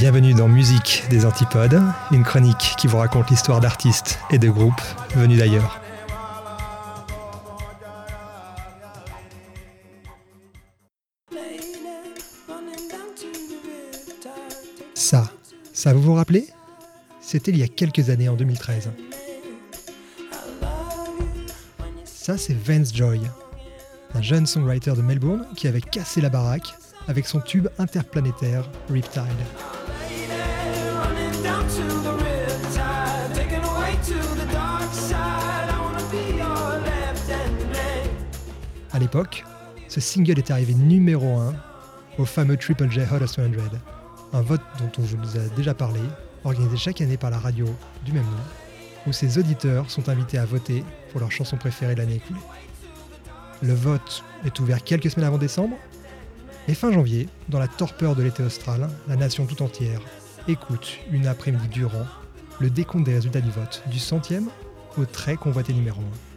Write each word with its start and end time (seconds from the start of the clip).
Bienvenue 0.00 0.32
dans 0.32 0.48
Musique 0.48 1.04
des 1.10 1.26
Antipodes, 1.26 1.78
une 2.10 2.24
chronique 2.24 2.74
qui 2.78 2.86
vous 2.86 2.96
raconte 2.96 3.28
l'histoire 3.28 3.60
d'artistes 3.60 4.18
et 4.30 4.38
de 4.38 4.48
groupes 4.48 4.80
venus 5.14 5.38
d'ailleurs. 5.38 5.78
Ça, 14.94 15.30
ça 15.74 15.92
vous 15.92 16.00
vous 16.00 16.14
rappelez? 16.14 16.46
C'était 17.20 17.50
il 17.50 17.58
y 17.58 17.62
a 17.62 17.68
quelques 17.68 18.08
années, 18.08 18.30
en 18.30 18.36
2013. 18.36 18.88
Ça, 22.06 22.38
c'est 22.38 22.56
Vance 22.56 22.94
Joy, 22.94 23.20
un 24.14 24.22
jeune 24.22 24.46
songwriter 24.46 24.92
de 24.92 25.02
Melbourne 25.02 25.46
qui 25.56 25.68
avait 25.68 25.82
cassé 25.82 26.22
la 26.22 26.30
baraque 26.30 26.74
avec 27.06 27.26
son 27.26 27.40
tube 27.40 27.68
interplanétaire 27.78 28.64
Riptide. 28.88 29.26
À 39.10 39.12
l'époque, 39.12 39.44
ce 39.88 40.00
single 40.00 40.38
est 40.38 40.52
arrivé 40.52 40.72
numéro 40.72 41.36
1 41.38 41.52
au 42.18 42.24
fameux 42.24 42.56
Triple 42.56 42.88
J 42.88 43.00
Hot 43.00 43.26
100, 43.26 43.42
un 44.32 44.40
vote 44.40 44.60
dont 44.78 44.92
on 44.98 45.02
vous 45.02 45.36
a 45.36 45.48
déjà 45.56 45.74
parlé, 45.74 45.98
organisé 46.44 46.76
chaque 46.76 47.00
année 47.00 47.16
par 47.16 47.30
la 47.30 47.40
radio 47.40 47.66
du 48.04 48.12
même 48.12 48.22
nom, 48.22 49.08
où 49.08 49.12
ses 49.12 49.36
auditeurs 49.36 49.90
sont 49.90 50.08
invités 50.08 50.38
à 50.38 50.44
voter 50.44 50.84
pour 51.10 51.18
leur 51.18 51.32
chanson 51.32 51.56
préférée 51.56 51.96
l'année 51.96 52.16
écoulée. 52.16 52.38
Le 53.62 53.74
vote 53.74 54.22
est 54.44 54.60
ouvert 54.60 54.84
quelques 54.84 55.10
semaines 55.10 55.26
avant 55.26 55.38
décembre, 55.38 55.76
et 56.68 56.74
fin 56.74 56.92
janvier, 56.92 57.28
dans 57.48 57.58
la 57.58 57.66
torpeur 57.66 58.14
de 58.14 58.22
l'été 58.22 58.44
austral, 58.44 58.88
la 59.08 59.16
nation 59.16 59.44
tout 59.44 59.60
entière 59.60 60.02
écoute 60.46 60.98
une 61.10 61.26
après-midi 61.26 61.66
durant 61.68 62.06
le 62.60 62.70
décompte 62.70 63.06
des 63.06 63.14
résultats 63.14 63.40
du 63.40 63.50
vote, 63.50 63.82
du 63.90 63.98
centième 63.98 64.50
au 64.96 65.04
très 65.04 65.34
convoité 65.34 65.72
numéro 65.72 66.00
1. 66.00 66.29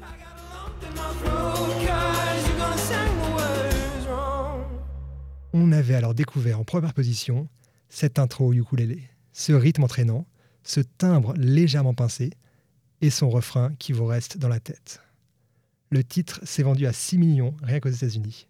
On 5.53 5.71
avait 5.71 5.93
alors 5.93 6.15
découvert 6.15 6.59
en 6.59 6.63
première 6.63 6.93
position 6.93 7.47
cette 7.87 8.17
intro 8.17 8.47
au 8.47 8.53
ukulélé, 8.53 9.03
ce 9.33 9.53
rythme 9.53 9.83
entraînant, 9.83 10.25
ce 10.63 10.79
timbre 10.81 11.33
légèrement 11.37 11.93
pincé 11.93 12.31
et 13.01 13.11
son 13.11 13.29
refrain 13.29 13.71
qui 13.77 13.91
vous 13.93 14.05
reste 14.05 14.39
dans 14.39 14.47
la 14.47 14.59
tête. 14.59 14.99
Le 15.91 16.03
titre 16.03 16.39
s'est 16.43 16.63
vendu 16.63 16.87
à 16.87 16.93
6 16.93 17.19
millions 17.19 17.55
rien 17.61 17.79
qu'aux 17.79 17.89
États-Unis. 17.89 18.47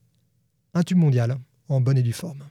Un 0.74 0.84
tube 0.84 0.98
mondial 0.98 1.38
en 1.68 1.82
bonne 1.82 1.98
et 1.98 2.04
due 2.04 2.14
forme. 2.14 2.46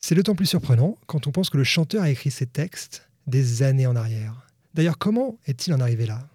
C'est 0.00 0.16
d'autant 0.16 0.34
plus 0.34 0.46
surprenant 0.46 0.96
quand 1.06 1.28
on 1.28 1.30
pense 1.30 1.50
que 1.50 1.58
le 1.58 1.64
chanteur 1.64 2.02
a 2.02 2.10
écrit 2.10 2.32
ses 2.32 2.46
textes 2.46 3.08
des 3.28 3.62
années 3.62 3.86
en 3.86 3.94
arrière. 3.94 4.48
D'ailleurs, 4.74 4.98
comment 4.98 5.38
est-il 5.46 5.72
en 5.72 5.80
arrivé 5.80 6.06
là? 6.06 6.26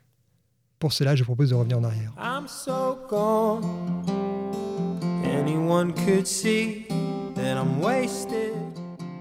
Pour 0.80 0.94
cela, 0.94 1.16
je 1.16 1.24
propose 1.24 1.50
de 1.50 1.56
revenir 1.56 1.80
en 1.80 1.84
arrière. 1.84 2.14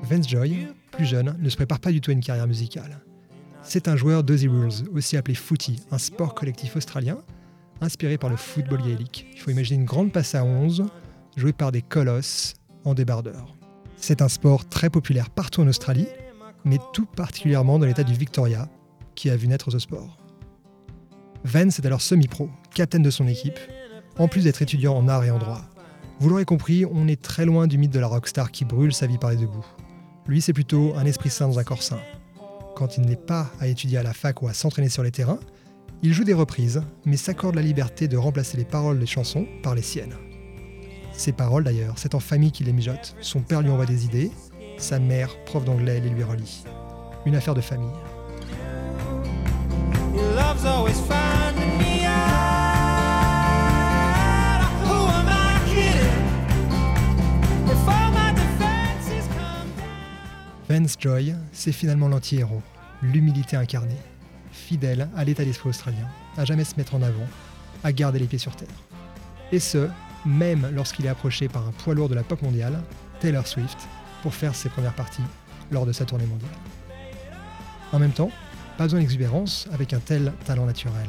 Vance 0.03 0.29
Joy, 0.29 0.69
plus 0.93 1.07
jeune, 1.07 1.37
ne 1.39 1.49
se 1.49 1.57
prépare 1.57 1.81
pas 1.81 1.91
du 1.91 2.01
tout 2.01 2.11
à 2.11 2.15
une 2.15 2.21
carrière 2.21 2.47
musicale. 2.47 3.01
C'est 3.63 3.89
un 3.89 3.97
joueur 3.97 4.23
d'Ozzy 4.23 4.49
Rules, 4.49 4.89
aussi 4.95 5.17
appelé 5.17 5.35
footy, 5.35 5.81
un 5.91 5.99
sport 5.99 6.35
collectif 6.35 6.77
australien 6.77 7.19
inspiré 7.81 8.19
par 8.19 8.31
le 8.31 8.37
football 8.37 8.83
gaélique. 8.83 9.27
Il 9.33 9.41
faut 9.41 9.51
imaginer 9.51 9.81
une 9.81 9.87
grande 9.87 10.13
passe 10.13 10.35
à 10.35 10.45
11 10.45 10.85
jouée 11.37 11.53
par 11.53 11.73
des 11.73 11.83
colosses 11.83 12.55
en 12.85 12.95
débardeur. 12.95 13.57
C'est 13.97 14.23
un 14.23 14.29
sport 14.29 14.69
très 14.69 14.91
populaire 14.91 15.31
partout 15.31 15.63
en 15.63 15.69
Australie, 15.69 16.07
mais 16.65 16.79
tout 16.93 17.07
particulièrement 17.07 17.79
dans 17.79 17.87
l'état 17.87 18.05
du 18.05 18.15
Victoria, 18.15 18.69
qui 19.15 19.31
a 19.31 19.37
vu 19.37 19.49
naître 19.49 19.71
ce 19.71 19.79
sport. 19.79 20.19
Vance 21.45 21.79
est 21.79 21.87
alors 21.87 22.01
semi-pro, 22.01 22.49
capitaine 22.75 23.03
de 23.03 23.11
son 23.11 23.27
équipe, 23.27 23.59
en 24.19 24.29
plus 24.29 24.45
d'être 24.45 24.63
étudiant 24.63 24.95
en 24.95 25.09
art 25.09 25.25
et 25.25 25.31
en 25.31 25.39
droit. 25.39 25.63
Vous 26.25 26.31
l'aurez 26.31 26.47
compris, 26.47 26.87
on 26.91 27.07
est 27.07 27.21
très 27.21 27.45
loin 27.45 27.67
du 27.67 27.77
mythe 27.77 27.93
de 27.93 28.01
la 28.01 28.07
rockstar 28.07 28.51
qui 28.51 28.65
brûle 28.65 28.95
sa 28.95 29.07
vie 29.07 29.19
par 29.19 29.29
les 29.29 29.37
deux 29.37 29.47
bouts. 29.47 29.67
Lui, 30.27 30.41
c'est 30.41 30.55
plutôt 30.55 30.95
un 30.97 31.05
esprit 31.05 31.29
sain 31.29 31.49
dans 31.49 31.59
un 31.59 31.65
corps 31.65 31.83
sain. 31.83 31.99
Quand 32.75 32.97
il 32.97 33.05
n'est 33.05 33.15
pas 33.15 33.51
à 33.61 33.67
étudier 33.67 33.99
à 33.99 34.03
la 34.03 34.15
fac 34.15 34.41
ou 34.41 34.49
à 34.49 34.55
s'entraîner 34.55 34.89
sur 34.89 35.03
les 35.03 35.11
terrains, 35.11 35.39
il 36.03 36.15
joue 36.15 36.25
des 36.25 36.33
reprises, 36.33 36.83
mais 37.05 37.19
s'accorde 37.19 37.57
la 37.57 37.61
liberté 37.61 38.09
de 38.09 38.17
remplacer 38.17 38.57
les 38.57 38.65
paroles 38.65 38.99
des 38.99 39.05
chansons 39.05 39.47
par 39.63 39.75
les 39.75 39.83
siennes. 39.83 40.15
Ses 41.13 41.33
paroles 41.33 41.65
d'ailleurs, 41.65 41.99
c'est 41.99 42.15
en 42.15 42.21
famille 42.21 42.53
qu'il 42.53 42.65
les 42.65 42.73
mijote. 42.73 43.15
Son 43.21 43.41
père 43.41 43.61
lui 43.61 43.69
envoie 43.69 43.85
des 43.85 44.07
idées, 44.07 44.31
sa 44.79 44.99
mère, 44.99 45.37
prof 45.45 45.63
d'anglais, 45.63 46.01
les 46.01 46.09
lui 46.09 46.25
relie. 46.25 46.65
Une 47.27 47.37
affaire 47.37 47.55
de 47.55 47.61
famille. 47.61 47.93
Vance 60.75 60.97
Joy, 60.99 61.37
c'est 61.53 61.71
finalement 61.71 62.09
l'anti-héros, 62.09 62.61
l'humilité 63.01 63.55
incarnée, 63.55 63.95
fidèle 64.51 65.09
à 65.15 65.23
l'état 65.23 65.45
d'esprit 65.45 65.69
australien, 65.69 66.09
à 66.37 66.45
jamais 66.45 66.65
se 66.65 66.75
mettre 66.77 66.97
en 66.97 67.03
avant, 67.03 67.29
à 67.85 67.93
garder 67.93 68.19
les 68.19 68.27
pieds 68.27 68.41
sur 68.41 68.57
terre. 68.57 68.83
Et 69.53 69.61
ce, 69.61 69.89
même 70.27 70.69
lorsqu'il 70.75 71.07
est 71.07 71.11
approché 71.11 71.47
par 71.47 71.65
un 71.69 71.71
poids 71.71 71.95
lourd 71.95 72.09
de 72.09 72.17
la 72.17 72.25
pop 72.25 72.43
mondiale, 72.43 72.83
Taylor 73.21 73.47
Swift, 73.47 73.79
pour 74.21 74.35
faire 74.35 74.57
ses 74.57 74.69
premières 74.69 74.97
parties 74.97 75.23
lors 75.71 75.87
de 75.87 75.93
sa 75.93 76.07
tournée 76.07 76.27
mondiale. 76.27 76.51
En 77.93 78.01
même 78.01 78.11
temps, 78.11 78.33
pas 78.77 78.83
besoin 78.83 78.99
d'exubérance 78.99 79.69
avec 79.71 79.93
un 79.93 80.01
tel 80.01 80.33
talent 80.45 80.67
naturel. 80.67 81.07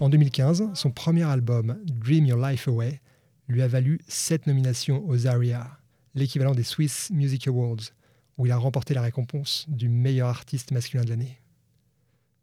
En 0.00 0.08
2015, 0.08 0.70
son 0.72 0.90
premier 0.90 1.24
album, 1.24 1.76
Dream 1.84 2.24
Your 2.24 2.38
Life 2.38 2.68
Away, 2.68 3.02
lui 3.48 3.60
a 3.60 3.68
valu 3.68 4.00
7 4.08 4.46
nominations 4.46 5.06
aux 5.06 5.26
ARIA, 5.26 5.66
l'équivalent 6.14 6.54
des 6.54 6.62
Swiss 6.62 7.10
Music 7.10 7.46
Awards, 7.46 7.92
où 8.40 8.46
il 8.46 8.52
a 8.52 8.56
remporté 8.56 8.94
la 8.94 9.02
récompense 9.02 9.66
du 9.68 9.90
meilleur 9.90 10.28
artiste 10.28 10.70
masculin 10.70 11.04
de 11.04 11.10
l'année. 11.10 11.38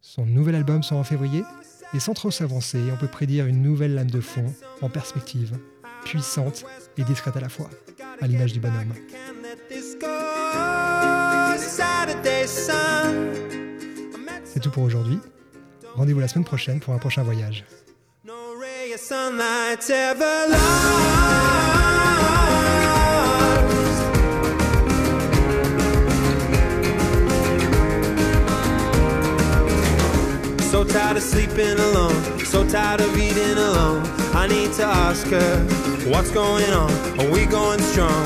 Son 0.00 0.24
nouvel 0.24 0.54
album 0.54 0.84
sort 0.84 0.98
en 0.98 1.02
février, 1.02 1.42
et 1.92 1.98
sans 1.98 2.14
trop 2.14 2.30
s'avancer, 2.30 2.78
on 2.92 2.96
peut 2.96 3.08
prédire 3.08 3.46
une 3.46 3.62
nouvelle 3.62 3.96
lame 3.96 4.10
de 4.10 4.20
fond 4.20 4.54
en 4.80 4.88
perspective, 4.88 5.58
puissante 6.04 6.64
et 6.98 7.02
discrète 7.02 7.36
à 7.36 7.40
la 7.40 7.48
fois, 7.48 7.68
à 8.20 8.28
l'image 8.28 8.52
du 8.52 8.60
bonhomme. 8.60 8.94
C'est 14.44 14.60
tout 14.60 14.70
pour 14.70 14.84
aujourd'hui. 14.84 15.18
Rendez-vous 15.96 16.20
la 16.20 16.28
semaine 16.28 16.44
prochaine 16.44 16.78
pour 16.78 16.94
un 16.94 16.98
prochain 16.98 17.24
voyage. 17.24 17.64
So 30.78 30.84
tired 30.84 31.16
of 31.16 31.24
sleeping 31.24 31.76
alone, 31.76 32.38
so 32.44 32.64
tired 32.64 33.00
of 33.00 33.18
eating 33.18 33.58
alone. 33.58 34.06
I 34.32 34.46
need 34.46 34.72
to 34.74 34.84
ask 34.84 35.26
her, 35.26 35.64
what's 36.08 36.30
going 36.30 36.70
on? 36.70 36.92
Are 37.18 37.28
we 37.28 37.46
going 37.46 37.80
strong? 37.80 38.24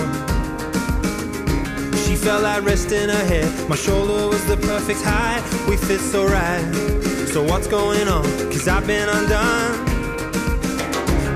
She 2.04 2.14
felt 2.14 2.42
like 2.42 2.62
resting 2.62 3.08
her 3.08 3.24
head. 3.24 3.48
My 3.70 3.74
shoulder 3.74 4.28
was 4.28 4.44
the 4.44 4.58
perfect 4.58 5.00
height. 5.00 5.42
We 5.66 5.78
fit 5.78 6.00
so 6.00 6.26
right. 6.26 6.62
So 7.32 7.42
what's 7.42 7.68
going 7.68 8.06
on? 8.06 8.24
Cause 8.52 8.68
I've 8.68 8.86
been 8.86 9.08
undone. 9.08 9.86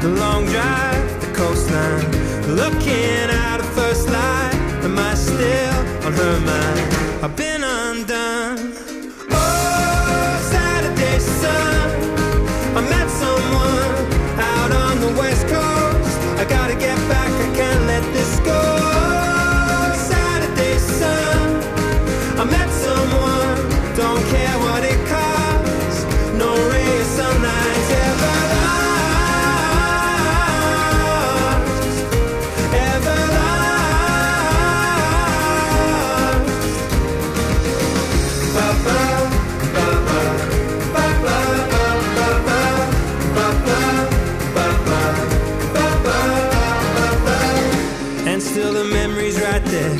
The 0.02 0.10
long 0.20 0.44
drive, 0.44 1.20
the 1.22 1.32
coastline. 1.32 2.04
Looking 2.54 3.30
at 3.30 3.60
a 3.60 3.64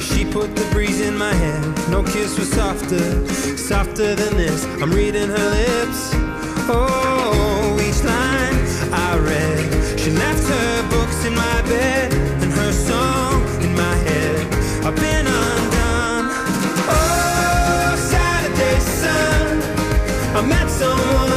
She 0.01 0.25
put 0.25 0.55
the 0.57 0.65
breeze 0.73 1.01
in 1.01 1.17
my 1.17 1.33
hair. 1.33 1.61
No 1.91 2.03
kiss 2.03 2.39
was 2.39 2.51
softer, 2.51 3.27
softer 3.57 4.15
than 4.15 4.37
this. 4.37 4.65
I'm 4.83 4.91
reading 4.91 5.29
her 5.29 5.51
lips. 5.51 6.11
Oh, 6.69 7.79
each 7.81 8.03
line 8.03 8.57
I 8.93 9.19
read. 9.19 10.01
She 10.01 10.11
left 10.11 10.45
her 10.45 10.89
books 10.91 11.25
in 11.25 11.35
my 11.35 11.63
bed 11.63 12.13
and 12.13 12.53
her 12.53 12.73
song 12.73 13.43
in 13.63 13.75
my 13.75 13.95
head. 14.09 14.47
I've 14.85 14.97
been 14.97 15.27
undone. 15.27 16.27
Oh, 16.89 17.95
Saturday 18.11 18.79
sun. 18.81 19.63
I 20.37 20.41
met 20.47 20.69
someone 20.71 21.36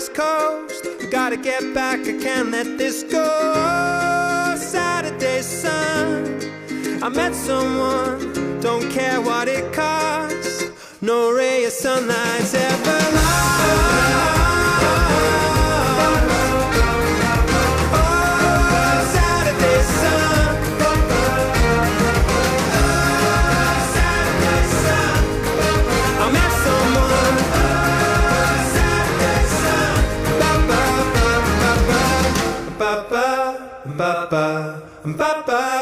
west 0.00 0.14
coast. 0.14 0.86
I 1.02 1.06
gotta 1.10 1.36
get 1.36 1.74
back, 1.74 2.00
I 2.00 2.16
can't 2.18 2.50
let 2.50 2.78
this 2.78 3.02
go. 3.02 4.56
Saturday 4.56 5.42
sun. 5.42 6.40
I 7.02 7.08
met 7.10 7.34
someone, 7.34 8.60
don't 8.60 8.90
care 8.90 9.20
what 9.20 9.46
it 9.48 9.74
costs. 9.74 10.70
No 11.02 11.30
ray 11.32 11.64
of 11.64 11.72
sunlight's 11.72 12.54
ever 12.54 14.39
Papai. 35.14 35.79